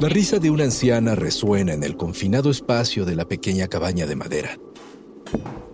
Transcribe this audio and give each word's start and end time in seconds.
La 0.00 0.08
risa 0.08 0.38
de 0.38 0.48
una 0.48 0.64
anciana 0.64 1.14
resuena 1.14 1.74
en 1.74 1.82
el 1.82 1.94
confinado 1.94 2.50
espacio 2.50 3.04
de 3.04 3.14
la 3.14 3.28
pequeña 3.28 3.68
cabaña 3.68 4.06
de 4.06 4.16
madera. 4.16 4.58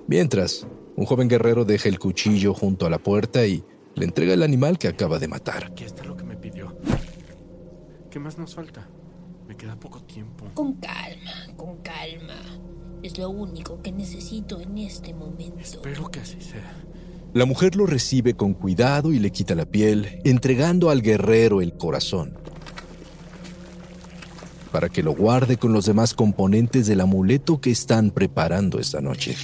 Mientras, 0.09 0.67
un 0.97 1.07
joven 1.07 1.29
guerrero 1.29 1.65
deja 1.65 1.89
el 1.89 2.01
cuchillo 2.01 2.53
junto 2.53 2.87
a 2.87 2.91
la 2.91 2.99
puerta 2.99 3.47
y 3.47 3.63
le 3.95 4.05
entrega 4.05 4.35
el 4.35 4.43
animal 4.43 4.79
que 4.79 4.89
acaba 4.89 5.21
de 5.21 5.29
matar. 5.29 5.67
Aquí 5.67 5.85
está 5.85 6.03
lo 6.03 6.17
que 6.17 6.25
me 6.25 6.37
pidió. 6.37 6.77
¿Qué 8.11 8.19
más 8.19 8.37
nos 8.37 8.57
falta? 8.57 8.89
Me 9.47 9.57
queda 9.57 9.79
poco 9.79 10.03
tiempo. 10.03 10.47
Con 10.55 10.73
calma, 10.73 11.55
con 11.57 11.77
calma. 11.77 12.59
Es 13.05 13.19
lo 13.19 13.31
único 13.31 13.81
que 13.81 13.93
necesito 13.93 14.61
en 14.61 14.79
este 14.79 15.15
momento. 15.15 15.61
Espero 15.61 16.11
que 16.11 16.19
así 16.19 16.41
sea. 16.41 16.85
La 17.33 17.45
mujer 17.45 17.77
lo 17.77 17.87
recibe 17.87 18.35
con 18.35 18.55
cuidado 18.55 19.13
y 19.13 19.21
le 19.21 19.31
quita 19.31 19.55
la 19.55 19.67
piel, 19.67 20.21
entregando 20.25 20.91
al 20.91 21.01
guerrero 21.01 21.61
el 21.61 21.77
corazón 21.77 22.45
para 24.77 24.91
que 24.91 25.03
lo 25.03 25.15
guarde 25.15 25.57
con 25.57 25.73
los 25.73 25.87
demás 25.87 26.13
componentes 26.13 26.87
del 26.87 27.01
amuleto 27.01 27.63
que 27.63 27.71
están 27.71 28.11
preparando 28.11 28.79
esta 28.79 29.01
noche. 29.01 29.35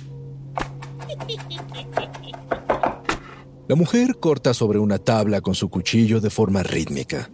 La 3.66 3.74
mujer 3.74 4.18
corta 4.20 4.52
sobre 4.52 4.78
una 4.78 4.98
tabla 4.98 5.40
con 5.40 5.54
su 5.54 5.70
cuchillo 5.70 6.20
de 6.20 6.28
forma 6.28 6.62
rítmica, 6.62 7.30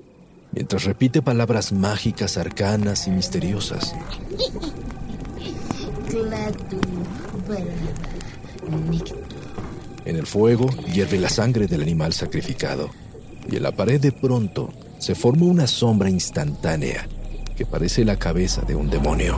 mientras 0.53 0.85
repite 0.85 1.23
palabras 1.23 1.73
mágicas, 1.73 2.39
arcanas 2.39 3.09
y 3.09 3.11
misteriosas. 3.11 3.93
En 10.05 10.15
el 10.15 10.27
fuego 10.29 10.69
hierve 10.95 11.19
la 11.19 11.29
sangre 11.31 11.67
del 11.67 11.83
animal 11.83 12.13
sacrificado, 12.13 12.91
y 13.51 13.57
en 13.57 13.65
la 13.65 13.73
pared 13.73 14.01
de 14.01 14.13
pronto 14.13 14.73
se 15.01 15.17
forma 15.17 15.47
una 15.47 15.67
sombra 15.67 16.09
instantánea 16.09 17.09
que 17.59 17.67
parece 17.67 18.05
la 18.05 18.17
cabeza 18.17 18.63
de 18.63 18.77
un 18.77 18.89
demonio. 18.89 19.37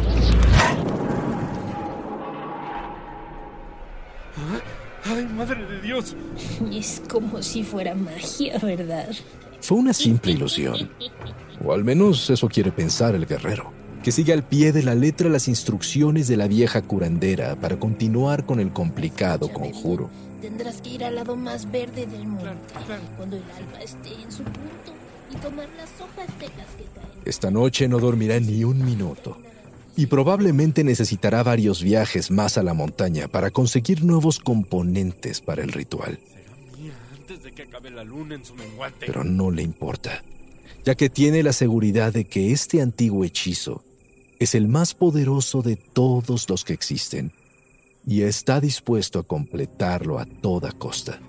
¡Ay, 5.06 5.24
madre 5.34 5.64
de 5.64 5.80
Dios! 5.80 6.14
Es 6.70 7.00
como 7.10 7.42
si 7.42 7.64
fuera 7.64 7.94
magia, 7.94 8.58
¿verdad? 8.58 9.08
Fue 9.62 9.78
una 9.78 9.94
simple 9.94 10.32
ilusión. 10.32 10.90
O 11.64 11.72
al 11.72 11.82
menos 11.82 12.28
eso 12.28 12.46
quiere 12.48 12.70
pensar 12.70 13.14
el 13.14 13.24
guerrero, 13.24 13.72
que 14.04 14.12
sigue 14.12 14.34
al 14.34 14.42
pie 14.42 14.72
de 14.72 14.82
la 14.82 14.94
letra 14.94 15.30
las 15.30 15.48
instrucciones 15.48 16.28
de 16.28 16.36
la 16.36 16.46
vieja 16.46 16.82
curandera 16.82 17.56
para 17.56 17.78
continuar 17.78 18.44
con 18.44 18.60
el 18.60 18.70
complicado 18.70 19.50
conjuro. 19.50 20.10
Tendrás 20.42 20.82
que 20.82 20.90
ir 20.90 21.04
al 21.04 21.14
lado 21.14 21.36
más 21.36 21.70
verde 21.70 22.06
del 22.06 22.26
monte, 22.26 22.74
cuando 23.16 23.36
el 23.36 23.42
alba 23.44 23.80
esté 23.82 24.12
en 24.22 24.30
su 24.30 24.42
punto, 24.42 24.92
y 25.30 25.34
las. 25.76 25.90
Esta 27.24 27.50
noche 27.50 27.88
no 27.88 27.98
dormirá 27.98 28.40
ni 28.40 28.64
un 28.64 28.84
minuto 28.84 29.38
y 29.96 30.06
probablemente 30.06 30.84
necesitará 30.84 31.42
varios 31.42 31.82
viajes 31.82 32.30
más 32.30 32.56
a 32.56 32.62
la 32.62 32.74
montaña 32.74 33.28
para 33.28 33.50
conseguir 33.50 34.04
nuevos 34.04 34.38
componentes 34.38 35.40
para 35.40 35.62
el 35.62 35.72
ritual. 35.72 36.18
Pero 39.00 39.24
no 39.24 39.50
le 39.50 39.62
importa, 39.62 40.24
ya 40.84 40.94
que 40.94 41.10
tiene 41.10 41.42
la 41.42 41.52
seguridad 41.52 42.12
de 42.12 42.24
que 42.24 42.52
este 42.52 42.80
antiguo 42.80 43.24
hechizo 43.24 43.84
es 44.38 44.54
el 44.54 44.68
más 44.68 44.94
poderoso 44.94 45.62
de 45.62 45.76
todos 45.76 46.48
los 46.48 46.64
que 46.64 46.72
existen 46.72 47.32
y 48.06 48.22
está 48.22 48.60
dispuesto 48.60 49.18
a 49.18 49.22
completarlo 49.22 50.18
a 50.18 50.24
toda 50.24 50.72
costa. 50.72 51.20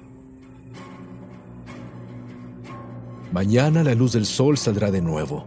Mañana 3.31 3.83
la 3.83 3.95
luz 3.95 4.13
del 4.13 4.25
sol 4.25 4.57
saldrá 4.57 4.91
de 4.91 5.01
nuevo 5.01 5.45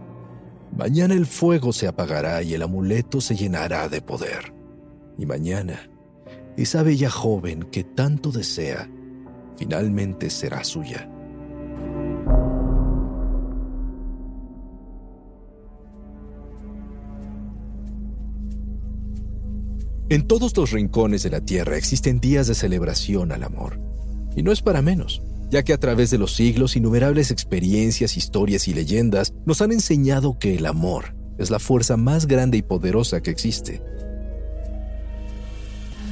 Mañana 0.75 1.13
el 1.13 1.25
fuego 1.25 1.71
se 1.71 1.87
apagará 1.87 2.43
y 2.43 2.53
el 2.53 2.61
amuleto 2.61 3.21
se 3.21 3.35
llenará 3.35 3.87
de 3.87 4.01
poder. 4.01 4.53
Y 5.17 5.25
mañana, 5.25 5.89
esa 6.57 6.83
bella 6.83 7.09
joven 7.09 7.63
que 7.71 7.85
tanto 7.85 8.29
desea, 8.31 8.89
finalmente 9.55 10.29
será 10.29 10.65
suya. 10.65 11.09
En 20.09 20.27
todos 20.27 20.55
los 20.57 20.71
rincones 20.71 21.23
de 21.23 21.29
la 21.29 21.39
Tierra 21.39 21.77
existen 21.77 22.19
días 22.19 22.47
de 22.47 22.53
celebración 22.53 23.31
al 23.31 23.43
amor. 23.43 23.79
Y 24.35 24.43
no 24.43 24.51
es 24.51 24.61
para 24.61 24.81
menos 24.81 25.21
ya 25.49 25.63
que 25.63 25.73
a 25.73 25.77
través 25.77 26.09
de 26.09 26.17
los 26.17 26.35
siglos 26.35 26.75
innumerables 26.75 27.31
experiencias, 27.31 28.17
historias 28.17 28.67
y 28.67 28.73
leyendas 28.73 29.33
nos 29.45 29.61
han 29.61 29.71
enseñado 29.71 30.37
que 30.39 30.55
el 30.55 30.65
amor 30.65 31.15
es 31.37 31.49
la 31.49 31.59
fuerza 31.59 31.97
más 31.97 32.27
grande 32.27 32.57
y 32.57 32.61
poderosa 32.61 33.21
que 33.21 33.31
existe. 33.31 33.81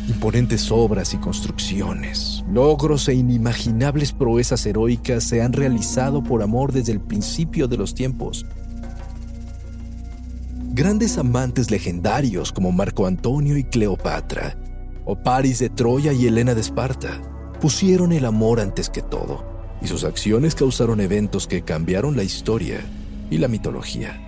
Imponentes 0.07 0.69
obras 0.69 1.13
y 1.13 1.17
construcciones, 1.17 2.43
logros 2.51 3.07
e 3.07 3.13
inimaginables 3.13 4.11
proezas 4.11 4.65
heroicas 4.65 5.23
se 5.23 5.41
han 5.41 5.53
realizado 5.53 6.21
por 6.21 6.43
amor 6.43 6.73
desde 6.73 6.91
el 6.91 6.99
principio 6.99 7.69
de 7.69 7.77
los 7.77 7.95
tiempos. 7.95 8.45
Grandes 10.73 11.17
amantes 11.17 11.71
legendarios 11.71 12.51
como 12.51 12.73
Marco 12.73 13.05
Antonio 13.05 13.57
y 13.57 13.63
Cleopatra, 13.63 14.57
o 15.05 15.15
Paris 15.15 15.59
de 15.59 15.69
Troya 15.69 16.11
y 16.11 16.27
Helena 16.27 16.53
de 16.53 16.61
Esparta, 16.61 17.21
pusieron 17.63 18.11
el 18.11 18.25
amor 18.25 18.59
antes 18.59 18.89
que 18.89 19.01
todo, 19.01 19.41
y 19.81 19.87
sus 19.87 20.03
acciones 20.03 20.53
causaron 20.53 20.99
eventos 20.99 21.47
que 21.47 21.61
cambiaron 21.61 22.17
la 22.17 22.23
historia 22.23 22.81
y 23.29 23.37
la 23.37 23.47
mitología. 23.47 24.19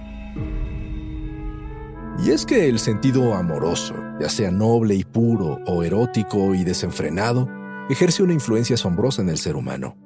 Y 2.23 2.29
es 2.29 2.45
que 2.45 2.69
el 2.69 2.79
sentido 2.79 3.33
amoroso, 3.33 3.93
ya 4.21 4.29
sea 4.29 4.51
noble 4.51 4.95
y 4.95 5.03
puro 5.03 5.59
o 5.67 5.83
erótico 5.83 6.55
y 6.55 6.63
desenfrenado, 6.63 7.49
ejerce 7.89 8.23
una 8.23 8.31
influencia 8.31 8.75
asombrosa 8.75 9.21
en 9.21 9.27
el 9.27 9.37
ser 9.37 9.57
humano, 9.57 9.97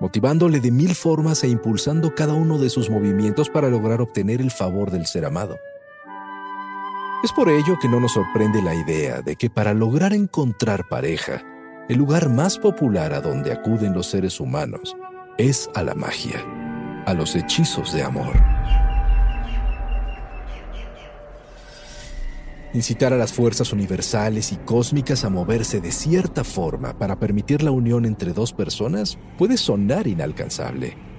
motivándole 0.00 0.58
de 0.58 0.70
mil 0.70 0.94
formas 0.94 1.44
e 1.44 1.48
impulsando 1.48 2.14
cada 2.14 2.32
uno 2.32 2.56
de 2.56 2.70
sus 2.70 2.88
movimientos 2.88 3.50
para 3.50 3.68
lograr 3.68 4.00
obtener 4.00 4.40
el 4.40 4.50
favor 4.50 4.90
del 4.90 5.04
ser 5.04 5.26
amado. 5.26 5.58
Es 7.22 7.32
por 7.32 7.50
ello 7.50 7.78
que 7.78 7.90
no 7.90 8.00
nos 8.00 8.12
sorprende 8.12 8.62
la 8.62 8.74
idea 8.74 9.20
de 9.20 9.36
que 9.36 9.50
para 9.50 9.74
lograr 9.74 10.14
encontrar 10.14 10.88
pareja, 10.88 11.44
el 11.90 11.98
lugar 11.98 12.28
más 12.28 12.56
popular 12.56 13.12
a 13.12 13.20
donde 13.20 13.50
acuden 13.50 13.92
los 13.92 14.06
seres 14.06 14.38
humanos 14.38 14.96
es 15.38 15.68
a 15.74 15.82
la 15.82 15.92
magia, 15.92 16.40
a 17.04 17.14
los 17.14 17.34
hechizos 17.34 17.92
de 17.92 18.04
amor. 18.04 18.40
Incitar 22.72 23.12
a 23.12 23.16
las 23.16 23.32
fuerzas 23.32 23.72
universales 23.72 24.52
y 24.52 24.56
cósmicas 24.58 25.24
a 25.24 25.30
moverse 25.30 25.80
de 25.80 25.90
cierta 25.90 26.44
forma 26.44 26.96
para 26.96 27.18
permitir 27.18 27.64
la 27.64 27.72
unión 27.72 28.04
entre 28.04 28.32
dos 28.32 28.52
personas 28.52 29.18
puede 29.36 29.56
sonar 29.56 30.06
inalcanzable 30.06 31.09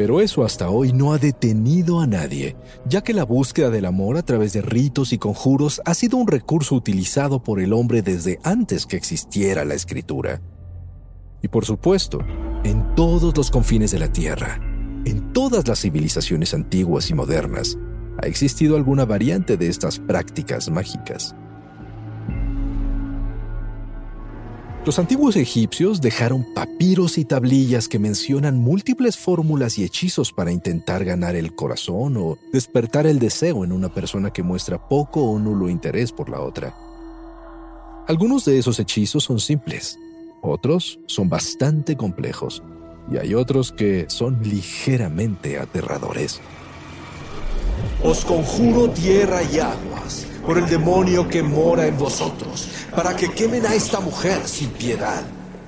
pero 0.00 0.22
eso 0.22 0.46
hasta 0.46 0.70
hoy 0.70 0.94
no 0.94 1.12
ha 1.12 1.18
detenido 1.18 2.00
a 2.00 2.06
nadie, 2.06 2.56
ya 2.86 3.02
que 3.02 3.12
la 3.12 3.26
búsqueda 3.26 3.68
del 3.68 3.84
amor 3.84 4.16
a 4.16 4.22
través 4.22 4.54
de 4.54 4.62
ritos 4.62 5.12
y 5.12 5.18
conjuros 5.18 5.82
ha 5.84 5.92
sido 5.92 6.16
un 6.16 6.26
recurso 6.26 6.74
utilizado 6.74 7.42
por 7.42 7.60
el 7.60 7.74
hombre 7.74 8.00
desde 8.00 8.38
antes 8.42 8.86
que 8.86 8.96
existiera 8.96 9.62
la 9.66 9.74
escritura. 9.74 10.40
Y 11.42 11.48
por 11.48 11.66
supuesto, 11.66 12.20
en 12.64 12.94
todos 12.94 13.36
los 13.36 13.50
confines 13.50 13.90
de 13.90 13.98
la 13.98 14.10
Tierra, 14.10 14.58
en 15.04 15.34
todas 15.34 15.68
las 15.68 15.82
civilizaciones 15.82 16.54
antiguas 16.54 17.10
y 17.10 17.12
modernas, 17.12 17.76
ha 18.22 18.26
existido 18.26 18.76
alguna 18.76 19.04
variante 19.04 19.58
de 19.58 19.68
estas 19.68 19.98
prácticas 19.98 20.70
mágicas. 20.70 21.34
Los 24.86 24.98
antiguos 24.98 25.36
egipcios 25.36 26.00
dejaron 26.00 26.42
papiros 26.54 27.18
y 27.18 27.26
tablillas 27.26 27.86
que 27.86 27.98
mencionan 27.98 28.58
múltiples 28.58 29.18
fórmulas 29.18 29.78
y 29.78 29.84
hechizos 29.84 30.32
para 30.32 30.52
intentar 30.52 31.04
ganar 31.04 31.36
el 31.36 31.54
corazón 31.54 32.16
o 32.16 32.38
despertar 32.50 33.06
el 33.06 33.18
deseo 33.18 33.62
en 33.62 33.72
una 33.72 33.92
persona 33.92 34.32
que 34.32 34.42
muestra 34.42 34.88
poco 34.88 35.22
o 35.22 35.38
nulo 35.38 35.68
interés 35.68 36.12
por 36.12 36.30
la 36.30 36.40
otra. 36.40 36.74
Algunos 38.08 38.46
de 38.46 38.58
esos 38.58 38.80
hechizos 38.80 39.24
son 39.24 39.38
simples, 39.38 39.98
otros 40.40 40.98
son 41.04 41.28
bastante 41.28 41.94
complejos 41.94 42.62
y 43.12 43.18
hay 43.18 43.34
otros 43.34 43.72
que 43.72 44.06
son 44.08 44.40
ligeramente 44.42 45.58
aterradores. 45.58 46.40
Os 48.02 48.24
conjuro 48.24 48.88
tierra 48.88 49.42
y 49.42 49.58
aguas 49.58 49.89
por 50.44 50.58
el 50.58 50.66
demonio 50.66 51.28
que 51.28 51.42
mora 51.42 51.86
en 51.86 51.96
vosotros, 51.96 52.68
para 52.94 53.14
que 53.16 53.30
quemen 53.30 53.66
a 53.66 53.74
esta 53.74 54.00
mujer 54.00 54.40
sin 54.46 54.70
piedad, 54.70 55.22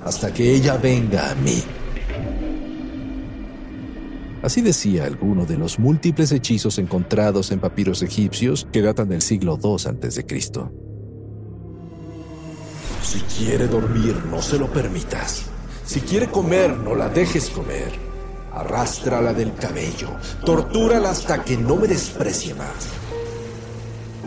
hasta 0.05 0.33
que 0.33 0.55
ella 0.55 0.77
venga 0.77 1.31
a 1.31 1.35
mí. 1.35 1.63
Así 4.43 4.61
decía 4.61 5.05
alguno 5.05 5.47
de 5.47 5.57
los 5.57 5.79
múltiples 5.79 6.33
hechizos 6.33 6.79
encontrados 6.79 7.53
en 7.53 7.61
papiros 7.61 8.03
egipcios 8.03 8.67
que 8.73 8.83
datan 8.83 9.09
del 9.09 9.23
siglo 9.23 9.59
II 9.63 9.77
a.C. 9.87 10.25
Si 13.03 13.21
quiere 13.21 13.69
dormir, 13.69 14.17
no 14.29 14.43
se 14.43 14.59
lo 14.59 14.73
permitas. 14.73 15.45
Si 15.85 16.01
quiere 16.01 16.27
comer, 16.29 16.77
no 16.77 16.95
la 16.95 17.09
dejes 17.09 17.51
comer. 17.51 17.93
Arrástrala 18.53 19.33
del 19.33 19.55
cabello, 19.55 20.09
tortúrala 20.45 21.11
hasta 21.11 21.45
que 21.45 21.57
no 21.57 21.77
me 21.77 21.87
desprecie 21.87 22.55
más. 22.55 23.02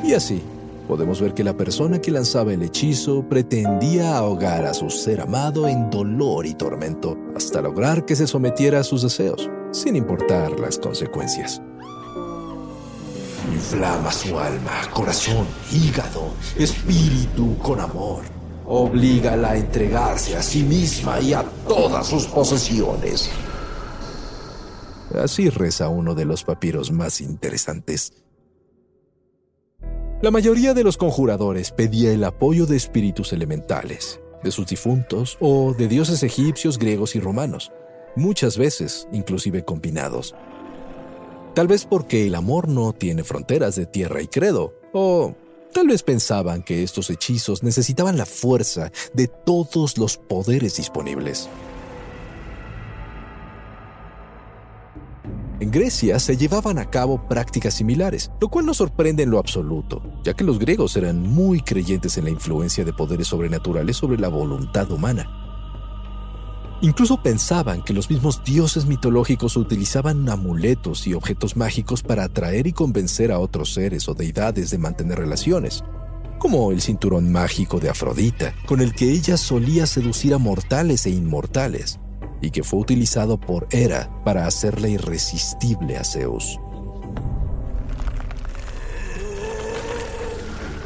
Y 0.03 0.13
así, 0.13 0.41
podemos 0.87 1.21
ver 1.21 1.33
que 1.33 1.43
la 1.43 1.57
persona 1.57 1.99
que 1.99 2.11
lanzaba 2.11 2.53
el 2.53 2.61
hechizo 2.61 3.27
pretendía 3.27 4.17
ahogar 4.17 4.65
a 4.65 4.73
su 4.73 4.89
ser 4.89 5.21
amado 5.21 5.67
en 5.67 5.89
dolor 5.89 6.45
y 6.45 6.53
tormento 6.53 7.17
hasta 7.35 7.61
lograr 7.61 8.05
que 8.05 8.15
se 8.15 8.27
sometiera 8.27 8.79
a 8.79 8.83
sus 8.83 9.01
deseos 9.01 9.49
sin 9.71 9.95
importar 9.95 10.59
las 10.59 10.77
consecuencias. 10.77 11.61
Inflama 13.51 14.11
su 14.11 14.37
alma, 14.39 14.81
corazón, 14.93 15.45
hígado, 15.71 16.33
espíritu 16.57 17.57
con 17.59 17.79
amor. 17.79 18.23
Oblígala 18.65 19.51
a 19.51 19.57
entregarse 19.57 20.35
a 20.35 20.41
sí 20.41 20.63
misma 20.63 21.19
y 21.19 21.33
a 21.33 21.43
todas 21.67 22.07
sus 22.07 22.25
posesiones. 22.25 23.29
Así 25.21 25.49
reza 25.49 25.89
uno 25.89 26.15
de 26.15 26.25
los 26.25 26.43
papiros 26.43 26.91
más 26.91 27.21
interesantes. 27.21 28.24
La 30.25 30.31
mayoría 30.31 30.73
de 30.73 30.83
los 30.83 30.97
conjuradores 30.97 31.69
pedía 31.69 32.11
el 32.11 32.23
apoyo 32.23 32.65
de 32.65 32.75
espíritus 32.75 33.31
elementales, 33.31 34.19
de 34.41 34.49
sus 34.49 34.65
difuntos 34.65 35.37
o 35.39 35.75
de 35.77 35.87
dioses 35.87 36.23
egipcios, 36.23 36.79
griegos 36.79 37.15
y 37.15 37.19
romanos 37.19 37.71
muchas 38.15 38.57
veces 38.57 39.07
inclusive 39.11 39.63
combinados. 39.63 40.33
Tal 41.53 41.67
vez 41.67 41.85
porque 41.85 42.25
el 42.25 42.33
amor 42.33 42.67
no 42.67 42.91
tiene 42.91 43.23
fronteras 43.23 43.75
de 43.75 43.85
tierra 43.85 44.19
y 44.23 44.27
credo, 44.27 44.73
o 44.93 45.35
tal 45.71 45.89
vez 45.89 46.01
pensaban 46.01 46.63
que 46.63 46.81
estos 46.81 47.11
hechizos 47.11 47.61
necesitaban 47.61 48.17
la 48.17 48.25
fuerza 48.25 48.91
de 49.13 49.27
todos 49.27 49.99
los 49.99 50.17
poderes 50.17 50.77
disponibles. 50.77 51.49
En 55.61 55.71
Grecia 55.71 56.19
se 56.19 56.35
llevaban 56.35 56.77
a 56.79 56.89
cabo 56.89 57.29
prácticas 57.29 57.75
similares, 57.75 58.29
lo 58.41 58.49
cual 58.49 58.65
no 58.65 58.73
sorprende 58.73 59.23
en 59.23 59.29
lo 59.29 59.39
absoluto, 59.39 60.03
ya 60.23 60.33
que 60.33 60.43
los 60.43 60.59
griegos 60.59 60.97
eran 60.97 61.21
muy 61.21 61.61
creyentes 61.61 62.17
en 62.17 62.25
la 62.25 62.29
influencia 62.29 62.83
de 62.83 62.91
poderes 62.91 63.27
sobrenaturales 63.27 63.95
sobre 63.95 64.19
la 64.19 64.27
voluntad 64.27 64.91
humana. 64.91 65.29
Incluso 66.81 67.23
pensaban 67.23 67.83
que 67.83 67.93
los 67.93 68.09
mismos 68.09 68.43
dioses 68.43 68.85
mitológicos 68.85 69.55
utilizaban 69.55 70.27
amuletos 70.27 71.07
y 71.07 71.13
objetos 71.13 71.55
mágicos 71.55 72.03
para 72.03 72.25
atraer 72.25 72.67
y 72.67 72.73
convencer 72.73 73.31
a 73.31 73.39
otros 73.39 73.73
seres 73.73 74.09
o 74.09 74.13
deidades 74.13 74.71
de 74.71 74.77
mantener 74.77 75.19
relaciones, 75.19 75.85
como 76.37 76.73
el 76.73 76.81
cinturón 76.81 77.31
mágico 77.31 77.79
de 77.79 77.89
Afrodita, 77.89 78.53
con 78.67 78.81
el 78.81 78.93
que 78.93 79.09
ella 79.09 79.37
solía 79.37 79.87
seducir 79.87 80.33
a 80.33 80.37
mortales 80.37 81.05
e 81.05 81.11
inmortales, 81.11 81.97
y 82.45 82.51
que 82.51 82.63
fue 82.63 82.79
utilizado 82.79 83.39
por 83.39 83.67
Hera 83.71 84.09
para 84.23 84.45
hacerle 84.45 84.91
irresistible 84.91 85.97
a 85.97 86.03
Zeus. 86.03 86.59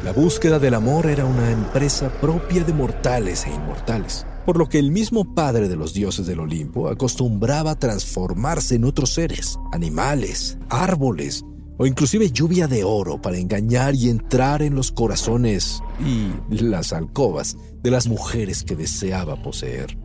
La 0.04 0.12
búsqueda 0.12 0.58
del 0.58 0.74
amor 0.74 1.06
era 1.06 1.26
una 1.26 1.50
empresa 1.50 2.08
propia 2.20 2.64
de 2.64 2.72
mortales 2.72 3.44
e 3.46 3.50
inmortales 3.50 4.26
por 4.46 4.56
lo 4.56 4.68
que 4.68 4.78
el 4.78 4.90
mismo 4.90 5.34
padre 5.34 5.68
de 5.68 5.76
los 5.76 5.94
dioses 5.94 6.26
del 6.26 6.40
Olimpo 6.40 6.88
acostumbraba 6.88 7.78
transformarse 7.78 8.74
en 8.74 8.84
otros 8.84 9.14
seres, 9.14 9.58
animales, 9.70 10.58
árboles 10.68 11.44
o 11.78 11.86
inclusive 11.86 12.30
lluvia 12.30 12.66
de 12.66 12.82
oro 12.82 13.22
para 13.22 13.38
engañar 13.38 13.94
y 13.94 14.08
entrar 14.08 14.62
en 14.62 14.74
los 14.74 14.92
corazones 14.92 15.80
y 16.04 16.32
las 16.52 16.92
alcobas 16.92 17.56
de 17.82 17.90
las 17.90 18.08
mujeres 18.08 18.64
que 18.64 18.76
deseaba 18.76 19.40
poseer. 19.42 19.96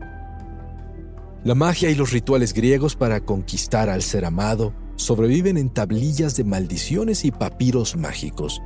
La 1.46 1.54
magia 1.54 1.90
y 1.90 1.94
los 1.94 2.10
rituales 2.10 2.52
griegos 2.52 2.96
para 2.96 3.20
conquistar 3.20 3.88
al 3.88 4.02
ser 4.02 4.24
amado 4.24 4.74
sobreviven 4.96 5.56
en 5.58 5.70
tablillas 5.70 6.36
de 6.36 6.42
maldiciones 6.42 7.24
y 7.24 7.30
papiros 7.30 7.94
mágicos, 7.94 8.60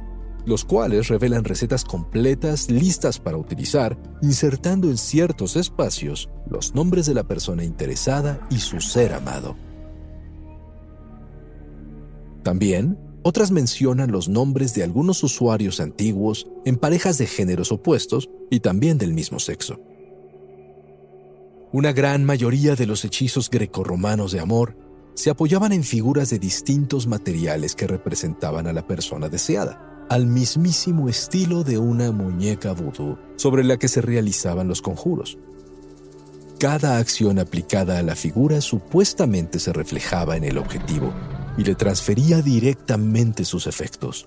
los 0.46 0.64
cuales 0.64 1.08
revelan 1.08 1.44
recetas 1.44 1.84
completas 1.84 2.70
listas 2.70 3.18
para 3.18 3.36
utilizar, 3.36 3.98
insertando 4.22 4.88
en 4.88 4.96
ciertos 4.96 5.56
espacios 5.56 6.30
los 6.48 6.74
nombres 6.74 7.04
de 7.04 7.12
la 7.12 7.24
persona 7.24 7.64
interesada 7.64 8.40
y 8.48 8.56
su 8.60 8.80
ser 8.80 9.12
amado. 9.12 9.56
También, 12.42 12.98
otras 13.24 13.50
mencionan 13.50 14.10
los 14.10 14.30
nombres 14.30 14.72
de 14.72 14.84
algunos 14.84 15.22
usuarios 15.22 15.80
antiguos 15.80 16.46
en 16.64 16.78
parejas 16.78 17.18
de 17.18 17.26
géneros 17.26 17.72
opuestos 17.72 18.30
y 18.50 18.60
también 18.60 18.96
del 18.96 19.12
mismo 19.12 19.38
sexo. 19.38 19.78
Una 21.72 21.92
gran 21.92 22.24
mayoría 22.24 22.74
de 22.74 22.86
los 22.86 23.04
hechizos 23.04 23.48
grecorromanos 23.48 24.32
de 24.32 24.40
amor 24.40 24.76
se 25.14 25.30
apoyaban 25.30 25.72
en 25.72 25.84
figuras 25.84 26.30
de 26.30 26.40
distintos 26.40 27.06
materiales 27.06 27.76
que 27.76 27.86
representaban 27.86 28.66
a 28.66 28.72
la 28.72 28.86
persona 28.88 29.28
deseada 29.28 30.06
al 30.08 30.26
mismísimo 30.26 31.08
estilo 31.08 31.62
de 31.62 31.78
una 31.78 32.10
muñeca 32.10 32.72
vudú 32.72 33.16
sobre 33.36 33.62
la 33.62 33.76
que 33.76 33.86
se 33.86 34.00
realizaban 34.00 34.66
los 34.66 34.82
conjuros. 34.82 35.38
Cada 36.58 36.98
acción 36.98 37.38
aplicada 37.38 38.00
a 38.00 38.02
la 38.02 38.16
figura 38.16 38.60
supuestamente 38.60 39.60
se 39.60 39.72
reflejaba 39.72 40.36
en 40.36 40.42
el 40.42 40.58
objetivo 40.58 41.14
y 41.56 41.62
le 41.62 41.76
transfería 41.76 42.42
directamente 42.42 43.44
sus 43.44 43.68
efectos. 43.68 44.26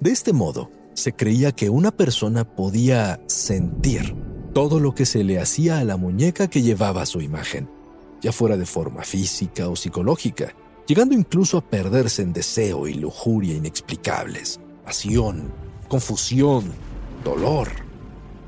De 0.00 0.10
este 0.10 0.34
modo, 0.34 0.70
se 0.92 1.14
creía 1.14 1.52
que 1.52 1.70
una 1.70 1.90
persona 1.90 2.44
podía 2.44 3.18
sentir 3.26 4.14
todo 4.54 4.80
lo 4.80 4.94
que 4.94 5.04
se 5.04 5.24
le 5.24 5.38
hacía 5.40 5.78
a 5.80 5.84
la 5.84 5.96
muñeca 5.96 6.48
que 6.48 6.62
llevaba 6.62 7.04
su 7.04 7.20
imagen, 7.20 7.68
ya 8.22 8.32
fuera 8.32 8.56
de 8.56 8.64
forma 8.64 9.02
física 9.02 9.68
o 9.68 9.76
psicológica, 9.76 10.54
llegando 10.86 11.14
incluso 11.14 11.58
a 11.58 11.68
perderse 11.68 12.22
en 12.22 12.32
deseo 12.32 12.86
y 12.86 12.94
lujuria 12.94 13.54
inexplicables 13.54 14.60
pasión, 14.84 15.50
confusión, 15.88 16.64
dolor 17.24 17.68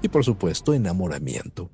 y 0.02 0.08
por 0.08 0.25
supuesto 0.25 0.75
enamoramiento. 0.75 1.70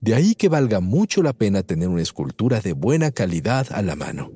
De 0.00 0.14
ahí 0.14 0.34
que 0.34 0.50
valga 0.50 0.80
mucho 0.80 1.22
la 1.22 1.32
pena 1.32 1.62
tener 1.62 1.88
una 1.88 2.02
escultura 2.02 2.60
de 2.60 2.74
buena 2.74 3.10
calidad 3.10 3.66
a 3.70 3.80
la 3.80 3.96
mano. 3.96 4.30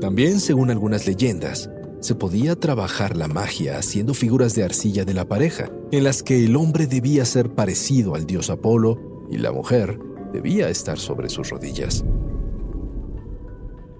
También, 0.00 0.40
según 0.40 0.70
algunas 0.70 1.06
leyendas, 1.06 1.70
se 2.02 2.16
podía 2.16 2.56
trabajar 2.56 3.16
la 3.16 3.28
magia 3.28 3.78
haciendo 3.78 4.12
figuras 4.12 4.56
de 4.56 4.64
arcilla 4.64 5.04
de 5.04 5.14
la 5.14 5.28
pareja, 5.28 5.70
en 5.92 6.02
las 6.02 6.24
que 6.24 6.44
el 6.44 6.56
hombre 6.56 6.88
debía 6.88 7.24
ser 7.24 7.54
parecido 7.54 8.16
al 8.16 8.26
dios 8.26 8.50
Apolo 8.50 8.98
y 9.30 9.38
la 9.38 9.52
mujer 9.52 10.00
debía 10.32 10.68
estar 10.68 10.98
sobre 10.98 11.28
sus 11.28 11.50
rodillas. 11.50 12.04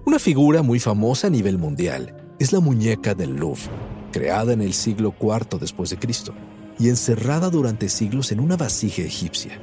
Una 0.05 0.19
figura 0.19 0.61
muy 0.63 0.81
famosa 0.81 1.27
a 1.27 1.29
nivel 1.29 1.57
mundial 1.57 2.35
es 2.39 2.51
la 2.51 2.59
muñeca 2.59 3.15
del 3.15 3.37
Louvre, 3.37 3.71
creada 4.11 4.51
en 4.51 4.61
el 4.61 4.73
siglo 4.73 5.15
IV 5.19 5.57
después 5.57 5.89
de 5.89 5.97
Cristo 5.97 6.33
y 6.77 6.89
encerrada 6.89 7.49
durante 7.49 7.87
siglos 7.87 8.33
en 8.33 8.41
una 8.41 8.57
vasija 8.57 9.01
egipcia. 9.03 9.61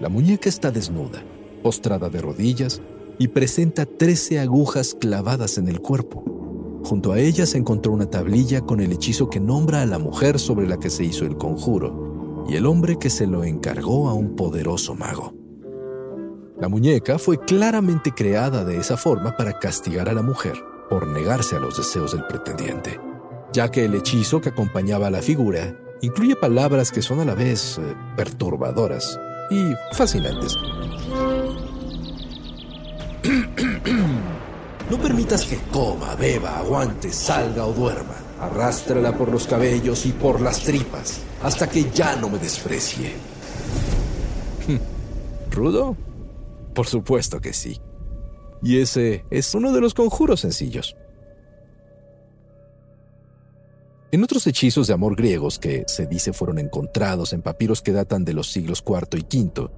La 0.00 0.08
muñeca 0.08 0.48
está 0.48 0.70
desnuda, 0.70 1.22
postrada 1.62 2.08
de 2.08 2.22
rodillas 2.22 2.80
y 3.18 3.28
presenta 3.28 3.84
13 3.84 4.40
agujas 4.40 4.96
clavadas 4.98 5.58
en 5.58 5.68
el 5.68 5.80
cuerpo. 5.80 6.35
Junto 6.86 7.10
a 7.10 7.18
ella 7.18 7.46
se 7.46 7.58
encontró 7.58 7.90
una 7.90 8.08
tablilla 8.08 8.60
con 8.60 8.78
el 8.78 8.92
hechizo 8.92 9.28
que 9.28 9.40
nombra 9.40 9.82
a 9.82 9.86
la 9.86 9.98
mujer 9.98 10.38
sobre 10.38 10.68
la 10.68 10.78
que 10.78 10.88
se 10.88 11.02
hizo 11.02 11.24
el 11.24 11.36
conjuro 11.36 12.44
y 12.48 12.54
el 12.54 12.64
hombre 12.64 12.96
que 12.96 13.10
se 13.10 13.26
lo 13.26 13.42
encargó 13.42 14.08
a 14.08 14.14
un 14.14 14.36
poderoso 14.36 14.94
mago. 14.94 15.34
La 16.60 16.68
muñeca 16.68 17.18
fue 17.18 17.40
claramente 17.40 18.12
creada 18.12 18.64
de 18.64 18.76
esa 18.76 18.96
forma 18.96 19.36
para 19.36 19.58
castigar 19.58 20.08
a 20.08 20.12
la 20.12 20.22
mujer 20.22 20.54
por 20.88 21.08
negarse 21.08 21.56
a 21.56 21.58
los 21.58 21.76
deseos 21.76 22.12
del 22.12 22.24
pretendiente, 22.28 23.00
ya 23.52 23.68
que 23.68 23.84
el 23.84 23.96
hechizo 23.96 24.40
que 24.40 24.50
acompañaba 24.50 25.08
a 25.08 25.10
la 25.10 25.22
figura 25.22 25.76
incluye 26.02 26.36
palabras 26.36 26.92
que 26.92 27.02
son 27.02 27.18
a 27.18 27.24
la 27.24 27.34
vez 27.34 27.78
eh, 27.78 27.82
perturbadoras 28.16 29.18
y 29.50 29.72
fascinantes. 29.92 30.56
No 34.96 35.02
permitas 35.02 35.44
que 35.44 35.58
coma, 35.70 36.14
beba, 36.14 36.56
aguante, 36.56 37.12
salga 37.12 37.66
o 37.66 37.72
duerma. 37.74 38.14
Arrástrala 38.40 39.12
por 39.14 39.30
los 39.30 39.46
cabellos 39.46 40.06
y 40.06 40.12
por 40.12 40.40
las 40.40 40.60
tripas 40.60 41.20
hasta 41.42 41.68
que 41.68 41.90
ya 41.90 42.16
no 42.16 42.30
me 42.30 42.38
desprecie. 42.38 43.12
¿Rudo? 45.50 45.94
Por 46.74 46.86
supuesto 46.86 47.42
que 47.42 47.52
sí. 47.52 47.78
Y 48.62 48.78
ese 48.78 49.26
es 49.28 49.54
uno 49.54 49.70
de 49.72 49.82
los 49.82 49.92
conjuros 49.92 50.40
sencillos. 50.40 50.96
En 54.12 54.24
otros 54.24 54.46
hechizos 54.46 54.86
de 54.86 54.94
amor 54.94 55.14
griegos 55.14 55.58
que 55.58 55.84
se 55.88 56.06
dice 56.06 56.32
fueron 56.32 56.58
encontrados 56.58 57.34
en 57.34 57.42
papiros 57.42 57.82
que 57.82 57.92
datan 57.92 58.24
de 58.24 58.32
los 58.32 58.50
siglos 58.50 58.82
IV 58.86 59.18
y 59.18 59.36
V, 59.36 59.68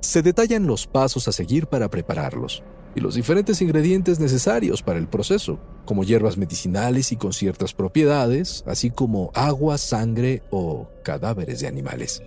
se 0.00 0.20
detallan 0.20 0.66
los 0.66 0.86
pasos 0.86 1.28
a 1.28 1.32
seguir 1.32 1.66
para 1.66 1.88
prepararlos 1.88 2.62
y 2.96 3.00
los 3.00 3.14
diferentes 3.14 3.60
ingredientes 3.60 4.18
necesarios 4.18 4.82
para 4.82 4.98
el 4.98 5.06
proceso, 5.06 5.60
como 5.84 6.02
hierbas 6.02 6.38
medicinales 6.38 7.12
y 7.12 7.16
con 7.16 7.34
ciertas 7.34 7.74
propiedades, 7.74 8.64
así 8.66 8.90
como 8.90 9.30
agua, 9.34 9.76
sangre 9.76 10.42
o 10.50 10.88
cadáveres 11.04 11.60
de 11.60 11.68
animales. 11.68 12.22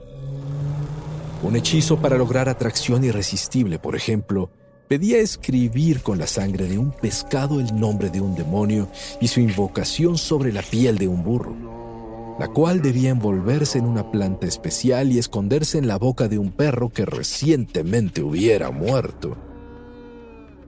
Un 1.42 1.56
hechizo 1.56 2.00
para 2.00 2.18
lograr 2.18 2.50
atracción 2.50 3.04
irresistible, 3.04 3.80
por 3.80 3.96
ejemplo, 3.96 4.52
pedía 4.88 5.18
escribir 5.18 6.04
con 6.04 6.20
la 6.20 6.28
sangre 6.28 6.68
de 6.68 6.78
un 6.78 6.92
pescado 6.92 7.60
el 7.60 7.80
nombre 7.80 8.12
de 8.12 8.22
un 8.22 8.36
demonio 8.36 8.90
y 9.20 9.28
su 9.28 9.40
invocación 9.40 10.20
sobre 10.20 10.54
la 10.54 10.62
piel 10.62 11.00
de 11.00 11.08
un 11.08 11.24
burro, 11.24 12.36
la 12.40 12.48
cual 12.48 12.84
debía 12.84 13.10
envolverse 13.10 13.80
en 13.80 13.86
una 13.86 14.12
planta 14.12 14.46
especial 14.46 15.12
y 15.12 15.18
esconderse 15.18 15.80
en 15.80 15.88
la 15.88 15.98
boca 15.98 16.28
de 16.28 16.38
un 16.38 16.52
perro 16.52 16.90
que 16.90 17.06
recientemente 17.06 18.22
hubiera 18.22 18.70
muerto. 18.70 19.49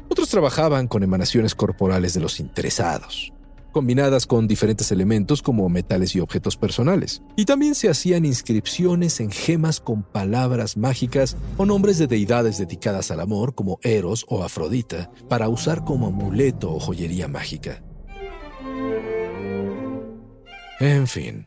Otros 0.08 0.28
trabajaban 0.28 0.88
con 0.88 1.02
emanaciones 1.02 1.54
corporales 1.54 2.12
de 2.12 2.20
los 2.20 2.38
interesados, 2.38 3.32
combinadas 3.72 4.26
con 4.26 4.46
diferentes 4.46 4.92
elementos 4.92 5.40
como 5.40 5.68
metales 5.70 6.14
y 6.14 6.20
objetos 6.20 6.58
personales. 6.58 7.22
Y 7.34 7.46
también 7.46 7.74
se 7.74 7.88
hacían 7.88 8.26
inscripciones 8.26 9.20
en 9.20 9.30
gemas 9.30 9.80
con 9.80 10.02
palabras 10.02 10.76
mágicas 10.76 11.38
o 11.56 11.64
nombres 11.64 11.96
de 11.96 12.08
deidades 12.08 12.58
dedicadas 12.58 13.10
al 13.10 13.20
amor 13.20 13.54
como 13.54 13.78
Eros 13.82 14.26
o 14.28 14.44
Afrodita 14.44 15.10
para 15.30 15.48
usar 15.48 15.82
como 15.82 16.08
amuleto 16.08 16.74
o 16.74 16.78
joyería 16.78 17.26
mágica. 17.28 17.82
En 20.78 21.06
fin, 21.06 21.46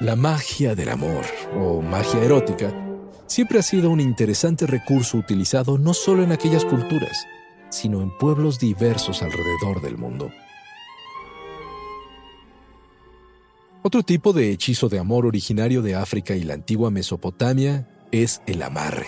la 0.00 0.16
magia 0.16 0.74
del 0.74 0.88
amor 0.88 1.26
o 1.54 1.82
magia 1.82 2.22
erótica 2.22 2.85
siempre 3.26 3.58
ha 3.58 3.62
sido 3.62 3.90
un 3.90 4.00
interesante 4.00 4.66
recurso 4.66 5.18
utilizado 5.18 5.78
no 5.78 5.94
solo 5.94 6.22
en 6.22 6.32
aquellas 6.32 6.64
culturas, 6.64 7.26
sino 7.70 8.02
en 8.02 8.16
pueblos 8.16 8.58
diversos 8.58 9.22
alrededor 9.22 9.82
del 9.82 9.98
mundo. 9.98 10.30
Otro 13.82 14.02
tipo 14.02 14.32
de 14.32 14.50
hechizo 14.50 14.88
de 14.88 14.98
amor 14.98 15.26
originario 15.26 15.80
de 15.80 15.94
África 15.94 16.34
y 16.34 16.42
la 16.42 16.54
antigua 16.54 16.90
Mesopotamia 16.90 17.88
es 18.10 18.42
el 18.46 18.62
amarre, 18.62 19.06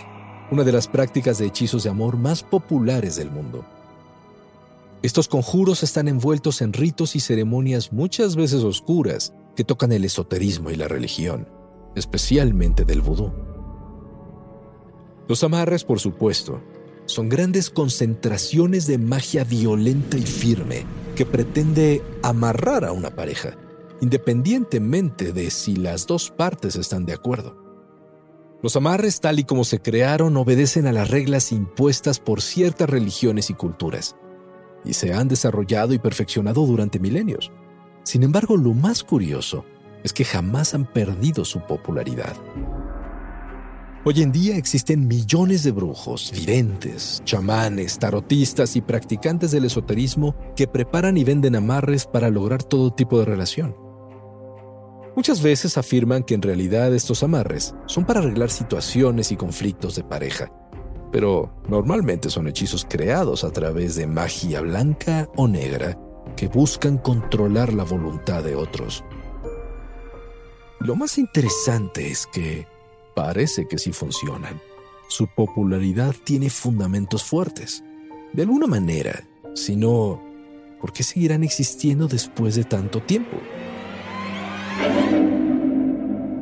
una 0.53 0.63
de 0.63 0.73
las 0.73 0.87
prácticas 0.87 1.39
de 1.39 1.47
hechizos 1.47 1.83
de 1.83 1.91
amor 1.91 2.17
más 2.17 2.43
populares 2.45 3.17
del 3.17 3.31
mundo. 3.31 3.65
Estos 5.03 5.29
conjuros 5.29 5.83
están 5.83 6.09
envueltos 6.09 6.61
en 6.61 6.73
ritos 6.73 7.17
y 7.17 7.21
ceremonias 7.21 7.93
muchas 7.93 8.37
veces 8.37 8.63
oscuras 8.63 9.33
que 9.57 9.65
tocan 9.65 9.93
el 9.93 10.05
esoterismo 10.05 10.71
y 10.71 10.77
la 10.77 10.89
religión, 10.89 11.49
especialmente 11.95 12.85
del 12.85 13.01
vudú. 13.01 13.33
Los 15.29 15.45
amarres, 15.45 15.85
por 15.85 16.01
supuesto, 16.01 16.61
son 17.07 17.29
grandes 17.29 17.71
concentraciones 17.71 18.87
de 18.87 18.99
magia 18.99 19.45
violenta 19.45 20.19
y 20.19 20.23
firme 20.23 20.85
que 21.15 21.25
pretende 21.25 22.03
amarrar 22.23 22.85
a 22.85 22.93
una 22.93 23.11
pareja 23.11 23.57
independientemente 24.01 25.33
de 25.33 25.51
si 25.51 25.77
las 25.77 26.07
dos 26.07 26.31
partes 26.31 26.77
están 26.77 27.05
de 27.07 27.15
acuerdo. 27.15 27.57
Los 28.63 28.77
amarres 28.77 29.21
tal 29.21 29.39
y 29.39 29.45
como 29.45 29.65
se 29.65 29.81
crearon 29.81 30.37
obedecen 30.37 30.87
a 30.87 30.93
las 30.93 31.11
reglas 31.11 31.53
impuestas 31.53 32.19
por 32.19 32.43
ciertas 32.43 32.91
religiones 32.91 33.51
y 33.51 33.55
culturas, 33.55 34.17
y 34.85 34.95
se 34.95 35.13
han 35.13 35.29
desarrollado 35.29 35.93
y 35.95 35.99
perfeccionado 35.99 36.67
durante 36.67 36.99
milenios. 36.99 37.53
Sin 38.03 38.23
embargo, 38.23 38.57
lo 38.57 38.75
más 38.75 39.05
curioso 39.05 39.65
es 40.03 40.13
que 40.13 40.25
jamás 40.25 40.75
han 40.75 40.87
perdido 40.87 41.45
su 41.45 41.61
popularidad. 41.61 42.35
Hoy 44.11 44.23
en 44.23 44.33
día 44.33 44.57
existen 44.57 45.07
millones 45.07 45.65
de 45.65 45.71
brujos, 45.71 46.33
videntes, 46.33 47.21
chamanes, 47.27 47.99
tarotistas 47.99 48.75
y 48.75 48.81
practicantes 48.81 49.51
del 49.51 49.67
esoterismo 49.67 50.35
que 50.57 50.67
preparan 50.67 51.19
y 51.19 51.25
venden 51.25 51.57
amarres 51.57 52.07
para 52.07 52.31
lograr 52.31 52.63
todo 52.63 52.91
tipo 52.91 53.19
de 53.19 53.27
relación. 53.27 53.77
Muchas 55.15 55.43
veces 55.43 55.77
afirman 55.77 56.23
que 56.23 56.33
en 56.33 56.41
realidad 56.41 56.95
estos 56.95 57.23
amarres 57.23 57.75
son 57.85 58.07
para 58.07 58.21
arreglar 58.21 58.49
situaciones 58.49 59.31
y 59.31 59.37
conflictos 59.37 59.95
de 59.95 60.05
pareja, 60.05 60.51
pero 61.13 61.53
normalmente 61.69 62.31
son 62.31 62.49
hechizos 62.49 62.87
creados 62.89 63.45
a 63.45 63.51
través 63.51 63.95
de 63.95 64.07
magia 64.07 64.63
blanca 64.63 65.29
o 65.37 65.47
negra 65.47 65.99
que 66.35 66.49
buscan 66.49 66.97
controlar 66.97 67.75
la 67.75 67.85
voluntad 67.85 68.43
de 68.43 68.57
otros. 68.57 69.05
Lo 70.81 70.97
más 70.97 71.19
interesante 71.19 72.11
es 72.11 72.27
que 72.27 72.67
parece 73.19 73.67
que 73.67 73.79
sí 73.79 73.93
funcionan. 73.93 74.61
Su 75.09 75.27
popularidad 75.27 76.15
tiene 76.23 76.51
fundamentos 76.51 77.25
fuertes. 77.25 77.83
De 78.33 78.43
alguna 78.43 78.69
manera, 78.69 79.25
si 79.57 79.75
no, 79.75 80.23
¿por 80.81 80.93
qué 80.93 81.03
seguirán 81.03 81.43
existiendo 81.43 82.07
después 82.07 82.55
de 82.55 82.63
tanto 82.63 83.03
tiempo? 83.03 83.37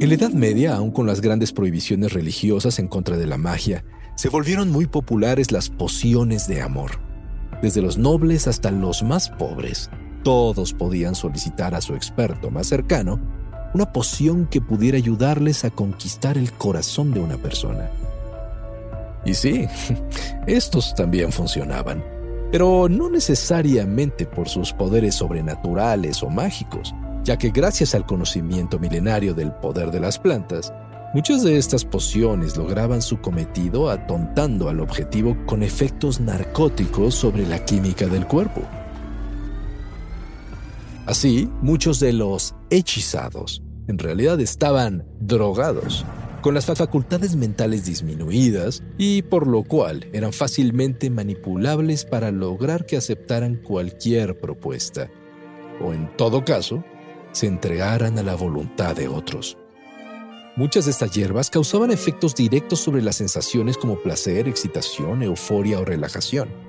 En 0.00 0.06
la 0.06 0.14
Edad 0.14 0.32
Media, 0.32 0.76
aun 0.76 0.90
con 0.90 1.06
las 1.06 1.22
grandes 1.22 1.50
prohibiciones 1.50 2.12
religiosas 2.12 2.78
en 2.78 2.88
contra 2.88 3.16
de 3.16 3.26
la 3.26 3.38
magia, 3.38 3.82
se 4.14 4.28
volvieron 4.28 4.70
muy 4.70 4.86
populares 4.86 5.52
las 5.52 5.70
pociones 5.70 6.46
de 6.46 6.60
amor. 6.60 7.00
Desde 7.62 7.80
los 7.80 7.96
nobles 7.96 8.46
hasta 8.48 8.70
los 8.70 9.02
más 9.02 9.30
pobres, 9.30 9.88
todos 10.24 10.74
podían 10.74 11.14
solicitar 11.14 11.74
a 11.74 11.80
su 11.80 11.94
experto 11.94 12.50
más 12.50 12.66
cercano 12.66 13.18
una 13.76 13.92
poción 13.92 14.46
que 14.46 14.60
pudiera 14.60 14.98
ayudarles 14.98 15.64
a 15.64 15.70
conquistar 15.70 16.36
el 16.36 16.52
corazón 16.52 17.12
de 17.12 17.20
una 17.20 17.36
persona. 17.36 17.88
Y 19.24 19.34
sí, 19.34 19.66
estos 20.46 20.94
también 20.94 21.30
funcionaban, 21.30 22.02
pero 22.50 22.88
no 22.88 23.08
necesariamente 23.08 24.26
por 24.26 24.48
sus 24.48 24.72
poderes 24.72 25.14
sobrenaturales 25.14 26.22
o 26.22 26.30
mágicos 26.30 26.94
ya 27.26 27.36
que 27.36 27.50
gracias 27.50 27.96
al 27.96 28.06
conocimiento 28.06 28.78
milenario 28.78 29.34
del 29.34 29.50
poder 29.50 29.90
de 29.90 29.98
las 29.98 30.16
plantas, 30.16 30.72
muchas 31.12 31.42
de 31.42 31.58
estas 31.58 31.84
pociones 31.84 32.56
lograban 32.56 33.02
su 33.02 33.20
cometido 33.20 33.90
atontando 33.90 34.68
al 34.68 34.78
objetivo 34.78 35.36
con 35.44 35.64
efectos 35.64 36.20
narcóticos 36.20 37.16
sobre 37.16 37.44
la 37.44 37.64
química 37.64 38.06
del 38.06 38.28
cuerpo. 38.28 38.62
Así, 41.04 41.50
muchos 41.62 41.98
de 41.98 42.12
los 42.12 42.54
hechizados 42.70 43.60
en 43.88 43.98
realidad 43.98 44.40
estaban 44.40 45.04
drogados, 45.20 46.04
con 46.40 46.54
las 46.54 46.66
facultades 46.66 47.36
mentales 47.36 47.84
disminuidas 47.86 48.82
y 48.98 49.22
por 49.22 49.46
lo 49.46 49.62
cual 49.64 50.08
eran 50.12 50.32
fácilmente 50.32 51.10
manipulables 51.10 52.04
para 52.04 52.30
lograr 52.30 52.86
que 52.86 52.96
aceptaran 52.96 53.56
cualquier 53.56 54.38
propuesta, 54.38 55.10
o 55.80 55.92
en 55.92 56.14
todo 56.16 56.44
caso, 56.44 56.84
se 57.32 57.46
entregaran 57.46 58.18
a 58.18 58.22
la 58.22 58.34
voluntad 58.34 58.96
de 58.96 59.08
otros. 59.08 59.58
Muchas 60.56 60.86
de 60.86 60.92
estas 60.92 61.10
hierbas 61.12 61.50
causaban 61.50 61.90
efectos 61.90 62.34
directos 62.34 62.80
sobre 62.80 63.02
las 63.02 63.16
sensaciones 63.16 63.76
como 63.76 64.00
placer, 64.00 64.48
excitación, 64.48 65.22
euforia 65.22 65.78
o 65.78 65.84
relajación. 65.84 66.65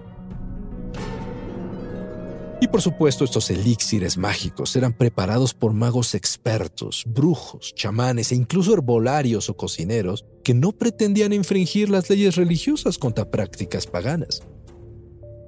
Por 2.72 2.82
supuesto 2.82 3.24
estos 3.24 3.50
elixires 3.50 4.18
mágicos 4.18 4.76
eran 4.76 4.94
preparados 4.94 5.54
por 5.54 5.74
magos 5.74 6.14
expertos, 6.14 7.06
brujos, 7.08 7.74
chamanes 7.74 8.32
e 8.32 8.36
incluso 8.36 8.74
herbolarios 8.74 9.50
o 9.50 9.56
cocineros 9.56 10.26
que 10.44 10.54
no 10.54 10.74
pretendían 10.74 11.34
infringir 11.34 11.90
las 11.90 12.10
leyes 12.10 12.36
religiosas 12.36 12.98
contra 12.98 13.32
prácticas 13.32 13.88
paganas. 13.88 14.44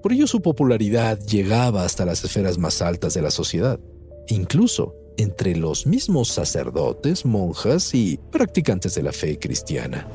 Por 0.02 0.14
ello 0.14 0.28
su 0.28 0.42
popularidad 0.42 1.20
llegaba 1.20 1.84
hasta 1.84 2.06
las 2.06 2.24
esferas 2.24 2.58
más 2.58 2.82
altas 2.82 3.14
de 3.14 3.22
la 3.22 3.32
sociedad. 3.32 3.80
Incluso 4.30 4.96
entre 5.18 5.56
los 5.58 5.86
mismos 5.86 6.30
sacerdotes, 6.30 7.26
monjas 7.26 7.94
y 7.94 8.18
practicantes 8.32 8.96
de 8.96 9.04
la 9.04 9.12
fe 9.12 9.38
cristiana. 9.38 10.08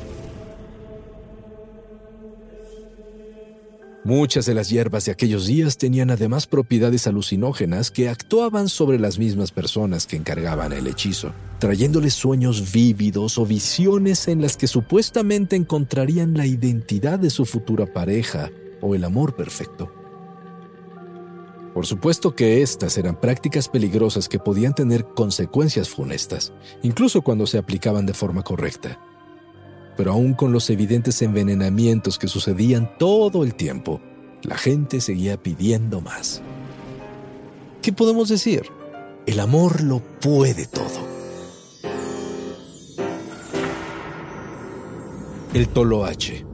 Muchas 4.05 4.45
de 4.45 4.53
las 4.53 4.69
hierbas 4.69 5.07
de 5.07 5.13
aquellos 5.13 5.47
días 5.47 5.79
tenían 5.79 6.11
además 6.11 6.47
propiedades 6.47 7.07
alucinógenas 7.07 7.91
que 7.91 8.11
actuaban 8.11 8.69
sobre 8.69 8.99
las 8.99 9.19
mismas 9.19 9.51
personas 9.51 10.07
que 10.07 10.17
encargaban 10.17 10.75
el 10.75 10.87
hechizo, 10.87 11.33
trayéndoles 11.59 12.13
sueños 12.13 12.71
vívidos 12.71 13.39
o 13.39 13.47
visiones 13.47 14.29
en 14.29 14.43
las 14.43 14.59
que 14.59 14.67
supuestamente 14.67 15.57
encontrarían 15.57 16.35
la 16.35 16.45
identidad 16.45 17.19
de 17.19 17.31
su 17.31 17.47
futura 17.47 17.87
pareja 17.87 18.51
o 18.83 18.95
el 18.95 19.05
amor 19.05 19.37
perfecto. 19.37 19.91
Por 21.73 21.87
supuesto 21.87 22.37
que 22.37 22.61
estas 22.61 22.99
eran 22.99 23.19
prácticas 23.19 23.71
peligrosas 23.71 24.29
que 24.29 24.39
podían 24.39 24.75
tener 24.75 25.07
consecuencias 25.15 25.89
funestas, 25.89 26.53
incluso 26.83 27.23
cuando 27.23 27.47
se 27.47 27.57
aplicaban 27.57 28.05
de 28.05 28.13
forma 28.13 28.43
correcta. 28.43 29.01
Pero 29.97 30.13
aún 30.13 30.35
con 30.35 30.53
los 30.53 30.69
evidentes 30.71 31.23
envenenamientos 31.23 32.19
que 32.19 32.29
sucedían 32.29 32.91
todo 32.99 33.45
el 33.45 33.55
tiempo, 33.55 34.01
la 34.43 34.59
gente 34.59 35.01
seguía 35.01 35.43
pidiendo 35.43 36.01
más. 36.01 36.43
¿Qué 37.81 37.93
podemos 37.93 38.29
decir? 38.29 38.63
El 39.27 39.41
amor 39.41 39.83
lo 39.83 40.01
puede 40.21 40.67
todo. 40.67 41.15
El 45.55 45.69
toloache. 45.69 46.45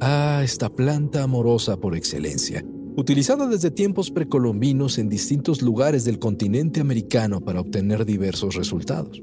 Ah, 0.00 0.40
esta 0.44 0.68
planta 0.68 1.22
amorosa 1.22 1.76
por 1.76 1.96
excelencia, 1.96 2.64
utilizada 2.96 3.46
desde 3.46 3.70
tiempos 3.70 4.10
precolombinos 4.10 4.98
en 4.98 5.08
distintos 5.08 5.62
lugares 5.62 6.04
del 6.04 6.18
continente 6.18 6.80
americano 6.80 7.40
para 7.40 7.60
obtener 7.60 8.04
diversos 8.04 8.54
resultados. 8.54 9.22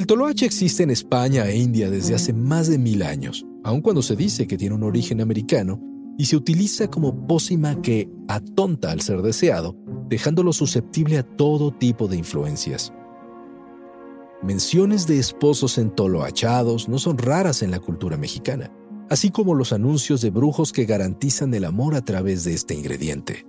El 0.00 0.06
toloache 0.06 0.46
existe 0.46 0.82
en 0.82 0.88
España 0.88 1.46
e 1.46 1.58
India 1.58 1.90
desde 1.90 2.14
hace 2.14 2.32
más 2.32 2.68
de 2.68 2.78
mil 2.78 3.02
años, 3.02 3.44
aun 3.62 3.82
cuando 3.82 4.00
se 4.00 4.16
dice 4.16 4.46
que 4.46 4.56
tiene 4.56 4.74
un 4.74 4.82
origen 4.82 5.20
americano, 5.20 5.78
y 6.16 6.24
se 6.24 6.36
utiliza 6.36 6.88
como 6.88 7.26
pócima 7.26 7.82
que 7.82 8.08
atonta 8.26 8.92
al 8.92 9.02
ser 9.02 9.20
deseado, 9.20 9.76
dejándolo 10.08 10.54
susceptible 10.54 11.18
a 11.18 11.22
todo 11.22 11.70
tipo 11.70 12.08
de 12.08 12.16
influencias. 12.16 12.94
Menciones 14.42 15.06
de 15.06 15.18
esposos 15.18 15.76
entoloachados 15.76 16.88
no 16.88 16.98
son 16.98 17.18
raras 17.18 17.62
en 17.62 17.70
la 17.70 17.78
cultura 17.78 18.16
mexicana, 18.16 18.72
así 19.10 19.30
como 19.30 19.54
los 19.54 19.70
anuncios 19.74 20.22
de 20.22 20.30
brujos 20.30 20.72
que 20.72 20.86
garantizan 20.86 21.52
el 21.52 21.66
amor 21.66 21.94
a 21.94 22.00
través 22.00 22.44
de 22.44 22.54
este 22.54 22.72
ingrediente. 22.72 23.44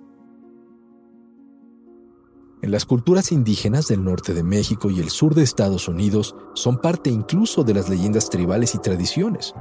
En 2.62 2.70
las 2.70 2.86
culturas 2.86 3.32
indígenas 3.32 3.88
del 3.88 4.04
norte 4.04 4.36
de 4.36 4.44
México 4.44 4.92
y 4.92 5.00
el 5.00 5.10
sur 5.10 5.34
de 5.34 5.42
Estados 5.42 5.88
Unidos 5.88 6.36
son 6.54 6.78
parte 6.78 7.10
incluso 7.10 7.64
de 7.64 7.74
las 7.74 7.90
leyendas 7.90 8.30
tribales 8.30 8.76
y 8.76 8.78
tradiciones, 8.78 9.56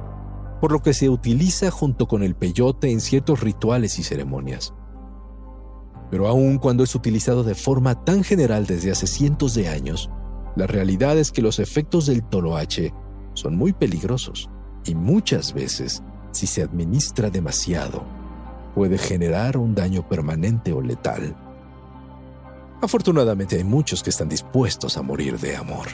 por 0.61 0.71
lo 0.71 0.83
que 0.83 0.93
se 0.93 1.09
utiliza 1.09 1.71
junto 1.71 2.07
con 2.07 2.21
el 2.21 2.35
peyote 2.35 2.91
en 2.91 3.01
ciertos 3.01 3.39
rituales 3.39 3.97
y 3.97 4.03
ceremonias. 4.03 4.75
Pero 6.11 6.27
aun 6.27 6.59
cuando 6.59 6.83
es 6.83 6.93
utilizado 6.93 7.43
de 7.43 7.55
forma 7.55 8.05
tan 8.05 8.23
general 8.23 8.67
desde 8.67 8.91
hace 8.91 9.07
cientos 9.07 9.55
de 9.55 9.67
años, 9.67 10.11
la 10.55 10.67
realidad 10.67 11.17
es 11.17 11.31
que 11.31 11.41
los 11.41 11.57
efectos 11.57 12.05
del 12.05 12.21
toloache 12.21 12.93
son 13.33 13.57
muy 13.57 13.73
peligrosos 13.73 14.47
y 14.85 14.93
muchas 14.93 15.53
veces, 15.55 16.03
si 16.33 16.45
se 16.45 16.61
administra 16.61 17.31
demasiado, 17.31 18.03
puede 18.75 18.99
generar 18.99 19.57
un 19.57 19.73
daño 19.73 20.07
permanente 20.07 20.71
o 20.71 20.81
letal. 20.81 21.35
Afortunadamente 22.81 23.57
hay 23.57 23.63
muchos 23.63 24.01
que 24.01 24.09
están 24.09 24.27
dispuestos 24.27 24.97
a 24.97 25.03
morir 25.03 25.39
de 25.39 25.55
amor. 25.55 25.87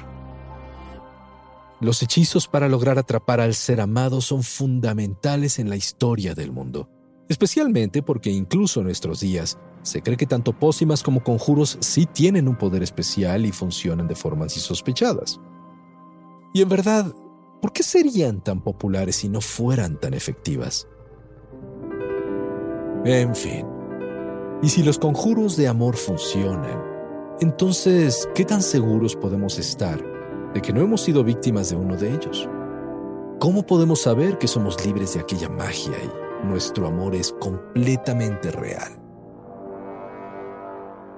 Los 1.81 2.01
hechizos 2.01 2.47
para 2.47 2.69
lograr 2.69 2.97
atrapar 2.97 3.41
al 3.41 3.53
ser 3.53 3.81
amado 3.81 4.21
son 4.21 4.41
fundamentales 4.41 5.59
en 5.59 5.69
la 5.69 5.75
historia 5.75 6.33
del 6.33 6.51
mundo, 6.51 6.89
especialmente 7.27 8.01
porque 8.01 8.31
incluso 8.31 8.79
en 8.79 8.85
nuestros 8.85 9.19
días 9.19 9.59
se 9.83 10.01
cree 10.01 10.17
que 10.17 10.25
tanto 10.25 10.53
pócimas 10.53 11.03
como 11.03 11.23
conjuros 11.23 11.77
sí 11.81 12.05
tienen 12.05 12.47
un 12.47 12.57
poder 12.57 12.81
especial 12.81 13.45
y 13.45 13.51
funcionan 13.51 14.07
de 14.07 14.15
formas 14.15 14.55
insospechadas. 14.55 15.39
Y 16.53 16.61
en 16.61 16.69
verdad, 16.69 17.13
¿por 17.61 17.73
qué 17.73 17.83
serían 17.83 18.41
tan 18.41 18.61
populares 18.61 19.17
si 19.17 19.29
no 19.29 19.41
fueran 19.41 19.99
tan 19.99 20.13
efectivas? 20.13 20.87
En 23.05 23.35
fin, 23.35 23.67
y 24.61 24.69
si 24.69 24.83
los 24.83 24.97
conjuros 24.97 25.55
de 25.55 25.67
amor 25.67 25.95
funcionan, 25.95 26.83
entonces, 27.39 28.27
¿qué 28.33 28.43
tan 28.45 28.63
seguros 28.63 29.15
podemos 29.15 29.59
estar 29.59 30.03
de 30.53 30.61
que 30.61 30.73
no 30.73 30.81
hemos 30.81 31.01
sido 31.01 31.23
víctimas 31.23 31.69
de 31.69 31.75
uno 31.75 31.95
de 31.95 32.13
ellos? 32.13 32.49
¿Cómo 33.39 33.63
podemos 33.63 34.01
saber 34.01 34.39
que 34.39 34.47
somos 34.47 34.83
libres 34.83 35.13
de 35.13 35.19
aquella 35.19 35.47
magia 35.47 35.93
y 36.03 36.47
nuestro 36.47 36.87
amor 36.87 37.13
es 37.13 37.31
completamente 37.33 38.49
real? 38.49 38.99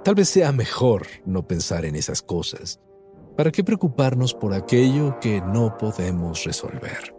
Tal 0.04 0.16
vez 0.16 0.28
sea 0.28 0.52
mejor 0.52 1.08
no 1.26 1.48
pensar 1.48 1.86
en 1.86 1.96
esas 1.96 2.22
cosas. 2.22 2.82
¿Para 3.38 3.52
qué 3.52 3.64
preocuparnos 3.64 4.34
por 4.34 4.54
aquello 4.54 5.18
que 5.22 5.40
no 5.40 5.78
podemos 5.78 6.44
resolver? 6.44 7.16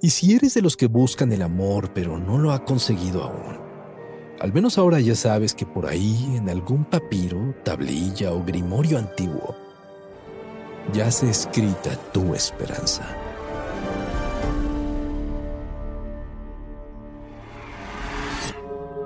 Y 0.00 0.10
si 0.10 0.34
eres 0.34 0.54
de 0.54 0.62
los 0.62 0.76
que 0.76 0.86
buscan 0.86 1.32
el 1.32 1.42
amor 1.42 1.92
pero 1.92 2.20
no 2.20 2.38
lo 2.38 2.52
ha 2.52 2.64
conseguido 2.64 3.24
aún, 3.24 3.67
al 4.40 4.52
menos 4.52 4.78
ahora 4.78 5.00
ya 5.00 5.14
sabes 5.14 5.54
que 5.54 5.66
por 5.66 5.86
ahí, 5.86 6.34
en 6.36 6.48
algún 6.48 6.84
papiro, 6.84 7.54
tablilla 7.64 8.32
o 8.32 8.44
grimorio 8.44 8.98
antiguo, 8.98 9.56
yace 10.92 11.28
escrita 11.28 11.96
tu 12.12 12.34
esperanza. 12.34 13.04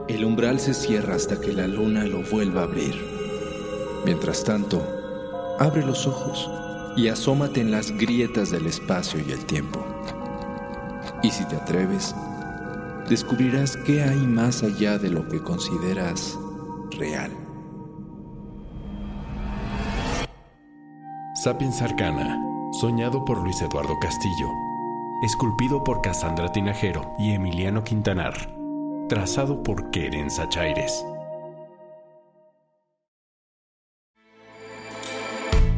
El 0.08 0.24
umbral 0.24 0.60
se 0.60 0.74
cierra 0.74 1.14
hasta 1.14 1.40
que 1.40 1.52
la 1.52 1.66
luna 1.66 2.04
lo 2.04 2.22
vuelva 2.22 2.60
a 2.60 2.64
abrir. 2.64 2.94
Mientras 4.04 4.44
tanto, 4.44 4.86
abre 5.58 5.84
los 5.84 6.06
ojos 6.06 6.50
y 6.96 7.08
asómate 7.08 7.60
en 7.60 7.70
las 7.70 7.90
grietas 7.92 8.50
del 8.50 8.66
espacio 8.66 9.20
y 9.26 9.32
el 9.32 9.44
tiempo. 9.46 9.82
Y 11.22 11.30
si 11.30 11.44
te 11.46 11.56
atreves, 11.56 12.14
descubrirás 13.08 13.76
qué 13.78 14.02
hay 14.02 14.26
más 14.26 14.62
allá 14.62 14.98
de 14.98 15.10
lo 15.10 15.28
que 15.28 15.42
consideras 15.42 16.38
real. 16.98 17.30
Sapiens 21.34 21.82
Arcana, 21.82 22.40
soñado 22.80 23.24
por 23.24 23.38
Luis 23.42 23.60
Eduardo 23.62 23.98
Castillo, 24.00 24.48
esculpido 25.24 25.82
por 25.82 26.00
Cassandra 26.00 26.52
Tinajero 26.52 27.14
y 27.18 27.32
Emiliano 27.32 27.82
Quintanar, 27.82 28.34
trazado 29.08 29.62
por 29.62 29.90
Keren 29.90 30.30
Sachaires. 30.30 31.04